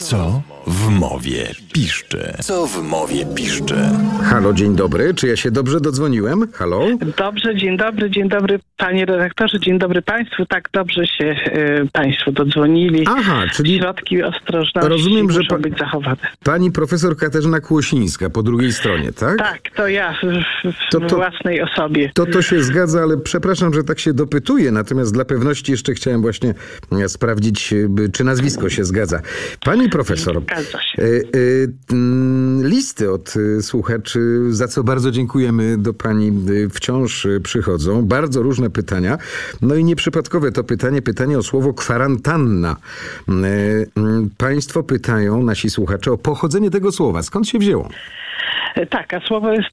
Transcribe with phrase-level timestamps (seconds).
[0.00, 2.32] Co w mowie piszczy?
[2.42, 3.74] Co w mowie piszczy?
[4.24, 5.14] Halo, dzień dobry.
[5.14, 6.52] Czy ja się dobrze dodzwoniłem?
[6.52, 6.86] Halo?
[7.16, 10.46] Dobrze, dzień dobry, dzień dobry panie redaktorze, dzień dobry państwu.
[10.46, 13.04] Tak dobrze się y, państwo dodzwonili.
[13.08, 16.16] Aha, czyli Środki ostrożności Rozumiem, że muszą pa- być zachowane.
[16.44, 19.38] pani profesor Katarzyna Kłosińska po drugiej stronie, tak?
[19.38, 20.26] Tak, to ja w,
[20.72, 22.10] w To- to- własnej osobie.
[22.14, 26.22] To to się zgadza, ale przepraszam, że tak się dopytuję, natomiast dla pewności jeszcze chciałem
[26.22, 26.54] właśnie
[27.04, 29.20] e, sprawdzić, by- czy nazwisko się zgadza.
[29.64, 31.20] Pani profesor, e, e,
[32.62, 36.32] listy od e, słuchaczy, za co bardzo dziękujemy, do pani
[36.70, 38.06] wciąż przychodzą.
[38.06, 39.18] Bardzo różne pytania.
[39.62, 42.76] No i nieprzypadkowe to pytanie, pytanie o słowo kwarantanna.
[44.38, 47.22] Państwo pytają, nasi słuchacze, o pochodzenie tego słowa.
[47.22, 47.88] Skąd się wzięło?
[48.90, 49.70] Tak, a słowo jest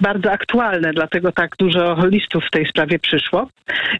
[0.00, 3.48] bardzo aktualne, dlatego tak dużo listów w tej sprawie przyszło.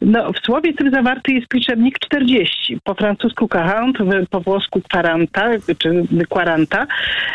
[0.01, 2.79] No, w słowie tym zawarty jest liczebnik 40.
[2.85, 6.87] Po francusku quarant, w- po włosku quaranta, czy quaranta.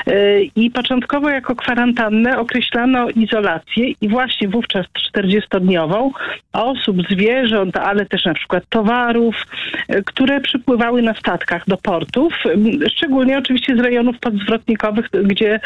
[0.07, 0.13] Yy,
[0.55, 6.09] I początkowo jako kwarantannę określano izolację i właśnie wówczas 40-dniową
[6.53, 9.35] osób, zwierząt, ale też na przykład towarów,
[9.89, 15.59] yy, które przypływały na statkach do portów, yy, szczególnie oczywiście z rejonów podzwrotnikowych, gdzie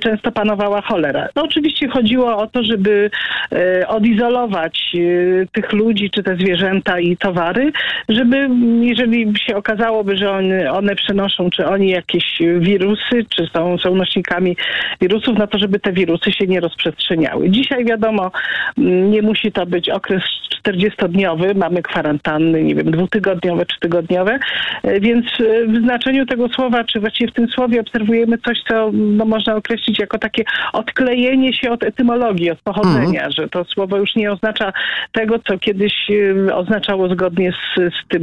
[0.00, 1.28] często panowała cholera.
[1.36, 3.10] No, oczywiście chodziło o to, żeby
[3.52, 7.72] e, odizolować e, tych ludzi, czy te zwierzęta i towary,
[8.08, 8.48] żeby
[8.80, 14.56] jeżeli się okazałoby, że one, one przenoszą, czy oni jakieś wirusy, czy są, są nośnikami
[15.00, 17.50] wirusów, no to żeby te wirusy się nie rozprzestrzeniały.
[17.50, 18.30] Dzisiaj wiadomo,
[18.78, 20.22] m, nie musi to być okres
[20.66, 24.38] 40-dniowy, mamy kwarantanny, nie wiem, dwutygodniowe czy tygodniowe,
[24.82, 25.26] e, więc
[25.68, 29.98] w znaczeniu tego słowa, czy właściwie w tym słowie obserwujemy coś, co no, można określić
[29.98, 34.72] jako takie odklejenie się od etymologii, od pochodzenia, że to słowo już nie oznacza
[35.12, 35.92] tego, co kiedyś
[36.54, 38.22] oznaczało zgodnie z, z tym,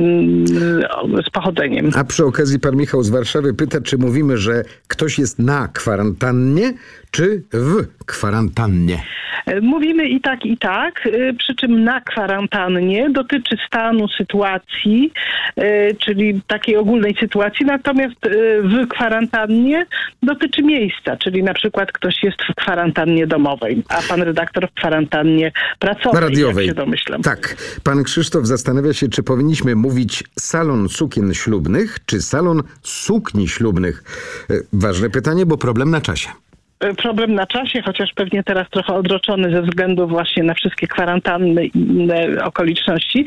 [1.27, 1.89] z pochodzeniem.
[1.95, 6.73] A przy okazji pan Michał z Warszawy pyta, czy mówimy, że ktoś jest na kwarantannie,
[7.11, 8.97] czy w kwarantannie?
[9.45, 15.13] E, Mówimy i tak, i tak, e, przy czym na kwarantannie dotyczy stanu, sytuacji,
[15.55, 18.15] e, czyli takiej ogólnej sytuacji, natomiast
[18.63, 19.85] w kwarantannie
[20.23, 25.51] dotyczy miejsca, czyli na przykład ktoś jest w kwarantannie domowej, a pan redaktor w kwarantannie
[25.79, 26.67] pracowej, Radiowej.
[26.67, 27.21] jak się domyślam.
[27.21, 27.55] Tak.
[27.83, 34.03] Pan Krzysztof zastanawia się, czy powinniśmy mówić salon sukien ślubnych, czy salon sukni ślubnych.
[34.49, 36.29] E, Ważne pytanie, bo problem na czasie.
[36.79, 41.65] E, problem na czasie, chociaż pewnie teraz trochę odroczony ze względu właśnie na wszystkie kwarantanny
[41.65, 43.25] i inne okoliczności.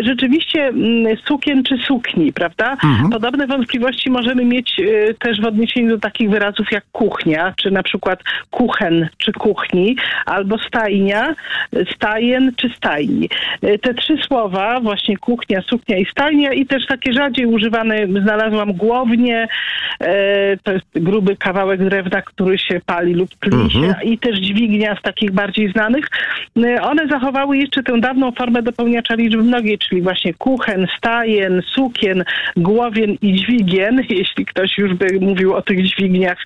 [0.00, 2.76] Rzeczywiście mm, sukien czy sukni, prawda?
[3.10, 7.82] Podobne wątpliwości możemy mieć e, też w odniesieniu do takich wyrazów jak kuchnia, czy na
[7.82, 8.20] przykład
[8.50, 9.96] kuchen czy kuchni,
[10.26, 11.34] albo stajnia,
[11.96, 13.28] stajen czy stajni.
[13.62, 18.72] E, Te trzy słowa, właśnie kuchnia, suknia i stajnia i też takie rzadziej używane, znalazłam
[18.72, 19.48] głownie,
[20.62, 25.02] to jest gruby kawałek drewna, który się pali lub tli się i też dźwignia z
[25.02, 26.06] takich bardziej znanych.
[26.56, 32.24] E, One zachowały jeszcze tę dawną formę dopełniacza liczby mnogiej, czyli właśnie kuchen, stajen, sukien,
[32.56, 36.38] głowien i dźwigien, jeśli ktoś już by mówił o tych dźwigniach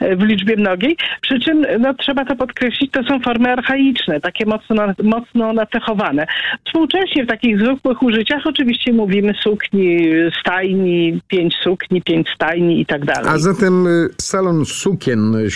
[0.00, 0.96] e, w liczbie mnogiej.
[1.20, 6.26] Przy czym, no trzeba to podkreślić, to są formy archaiczne, takie mocno, mocno nacechowane.
[6.66, 10.08] Współcześnie w takich zwykłych użyciach oczywiście mówimy sukni,
[10.40, 13.30] stajni, pięć sukni, pięć stajni i tak dalej.
[13.34, 15.50] A zatem y, salon sukien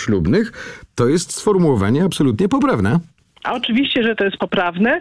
[0.94, 3.00] to jest sformułowanie absolutnie poprawne.
[3.46, 5.00] A oczywiście, że to jest poprawne.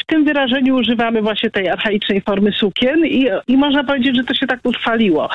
[0.00, 4.34] W tym wyrażeniu używamy właśnie tej archaicznej formy sukien i, i można powiedzieć, że to
[4.34, 5.28] się tak utrwaliło.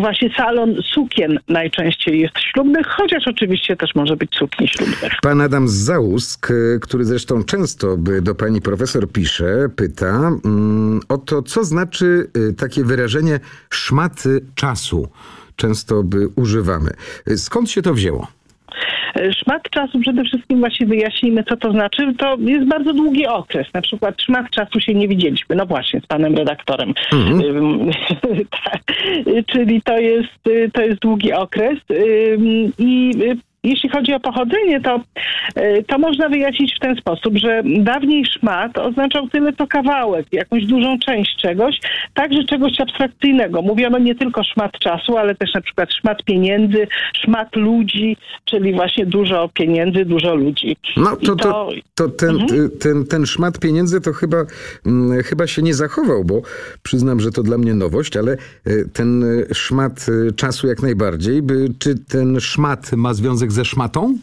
[0.00, 5.12] Właśnie salon sukien najczęściej jest ślubnych, chociaż oczywiście też może być sukni ślubnych.
[5.22, 11.18] Pan Adam Załusk, y, który zresztą często by do pani profesor pisze, pyta mm, o
[11.18, 13.40] to, co znaczy y, takie wyrażenie
[13.70, 15.08] szmaty czasu.
[15.56, 16.90] Często by używamy.
[17.28, 18.26] Y, Skąd się to wzięło?
[19.42, 22.14] Szmat czasu przede wszystkim właśnie wyjaśnijmy, co to znaczy.
[22.18, 23.66] To jest bardzo długi okres.
[23.74, 25.56] Na przykład szmat czasu się nie widzieliśmy.
[25.56, 26.94] No właśnie, z panem redaktorem.
[28.64, 28.82] Tak.
[29.46, 31.78] Czyli to jest, to jest długi okres.
[32.78, 35.00] I y, jeśli chodzi o pochodzenie, to,
[35.58, 40.66] y, to można wyjaśnić w ten sposób, że dawniej szmat oznaczał tyle co kawałek, jakąś
[40.66, 41.80] dużą część czegoś,
[42.14, 43.62] także czegoś abstrakcyjnego.
[43.62, 46.86] Mówiono nie tylko szmat czasu, ale też na przykład szmat pieniędzy,
[47.24, 50.76] szmat ludzi, czyli właśnie dużo pieniędzy, dużo ludzi.
[50.96, 54.36] No I to, to, to ten, y, ten, ten szmat pieniędzy to chyba,
[54.86, 56.42] mm, chyba się nie zachował, bo
[56.82, 58.36] przyznam, że to dla mnie nowość, ale
[58.66, 60.06] y, ten szmat
[60.36, 61.42] czasu jak najbardziej.
[61.42, 64.14] By, czy ten szmat ma związek ze szmatą?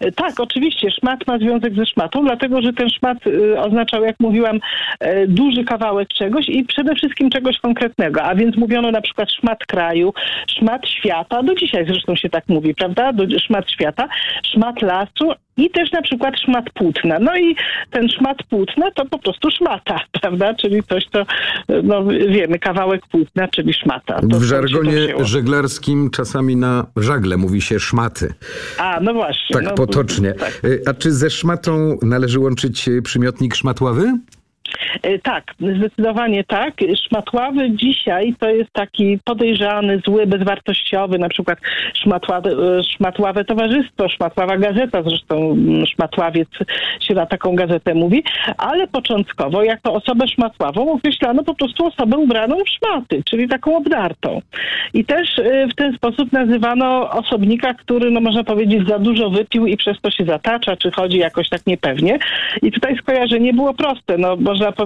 [0.00, 0.90] E, Tak, oczywiście.
[0.90, 4.60] Szmat ma związek ze szmatą, dlatego że ten szmat y, oznaczał, jak mówiłam,
[5.00, 8.22] e, duży kawałek czegoś i przede wszystkim czegoś konkretnego.
[8.22, 10.14] A więc mówiono na przykład szmat kraju,
[10.46, 13.12] szmat świata, do dzisiaj zresztą się tak mówi, prawda?
[13.38, 14.08] Szmat świata,
[14.44, 15.32] szmat lasu
[15.62, 17.18] i też na przykład szmat płótna.
[17.18, 17.56] No i
[17.90, 20.54] ten szmat płótna to po prostu szmata, prawda?
[20.54, 21.26] Czyli coś, co
[21.82, 24.20] no, wiemy, kawałek płótna, czyli szmata.
[24.30, 28.34] To W żargonie żeglarskim czasami na żagle mówi się szmaty.
[28.78, 29.54] A, no właśnie.
[29.54, 30.32] Tak no, potocznie.
[30.32, 30.64] Tak.
[30.64, 34.12] Y, A czy ze szmatą należy łączyć y, przymiotnik szmatławy?
[35.02, 36.74] E, Tak, zdecydowanie tak.
[37.06, 41.58] Szmatławy dzisiaj to jest taki podejrzany, zły, bezwartościowy, na przykład
[41.94, 42.50] szmatławe,
[42.82, 46.48] szmatławe towarzystwo, szmatława gazeta, zresztą mm, szmatławiec
[47.00, 48.24] się na taką gazetę mówi,
[48.58, 54.40] ale początkowo jako osobę szmatławą określano po prostu osobę ubraną w szmaty, czyli taką obdartą.
[54.94, 59.66] I też e, w ten sposób nazywano osobnika, który, no można powiedzieć, za dużo wypił
[59.66, 62.18] i przez to się zatacza, czy chodzi jakoś tak niepewnie.
[62.62, 64.18] I tutaj skojarzenie było proste.
[64.18, 64.81] No, można powiedzieć,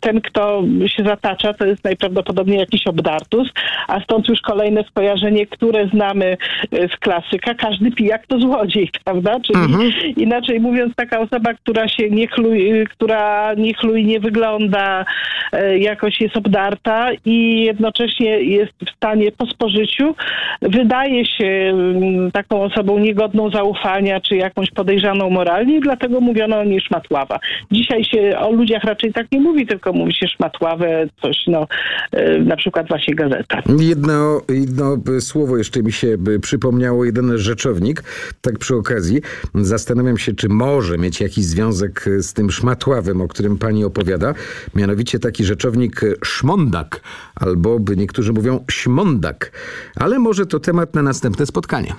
[0.00, 3.48] ten, kto się zatacza, to jest najprawdopodobniej jakiś obdartus,
[3.88, 6.36] a stąd już kolejne skojarzenie, które znamy
[6.72, 7.54] e, z klasyka.
[7.54, 9.40] Każdy pijak to złodziej, prawda?
[9.40, 15.04] Czyli inaczej mówiąc, taka osoba, która się nie chluje, która nie chlujnie wygląda,
[15.52, 20.14] e, jakoś jest obdarta i jednocześnie jest w stanie po spożyciu,
[20.62, 26.64] wydaje się mm, taką osobą niegodną zaufania, czy jakąś podejrzaną moralnie i dlatego mówiono o
[26.64, 27.38] niej szmatława.
[27.70, 31.66] Dzisiaj się o ludziach raczej tak nie mówi, tylko mówi się szmatławę, coś, no,
[32.12, 33.62] e, na przykład właśnie gazeta.
[33.78, 38.02] Jedno, jedno słowo jeszcze mi się y, przypomniało, jeden rzeczownik,
[38.40, 39.20] tak przy okazji.
[39.54, 44.34] Zastanawiam się, czy może mieć jakiś związek y, z tym szmatławym, o którym pani opowiada.
[44.74, 47.00] Mianowicie taki rzeczownik szmondak,
[47.34, 49.52] albo by niektórzy mówią śmondak.
[49.96, 51.94] Ale może to temat na następne spotkanie.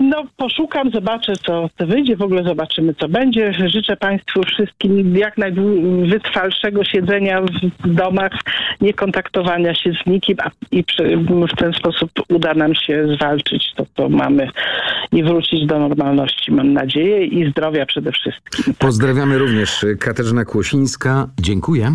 [0.00, 2.16] No, poszukam, zobaczę, co, wyjdzie.
[2.16, 3.52] W ogóle zobaczymy, co będzie.
[3.66, 7.42] Życzę Państwu wszystkim jak najwytrwalszego siedzenia
[7.84, 8.32] w domach,
[8.80, 11.16] nie kontaktowania się z nikim, a i przy,
[11.52, 14.50] w ten sposób uda nam się zwalczyć to, co mamy
[15.12, 18.74] i wrócić do normalności, mam nadzieję, i zdrowia przede wszystkim.
[18.78, 21.28] Pozdrawiamy również Katarzyna Kłosińska.
[21.40, 21.92] Dziękuję.